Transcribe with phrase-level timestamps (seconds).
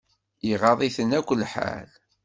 [0.51, 1.89] Iɣaḍ-iten akk lḥal.